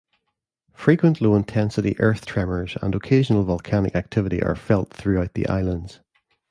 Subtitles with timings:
[0.73, 5.99] Frequent low intensity earth tremors and occasional volcanic activity are felt throughout the islands.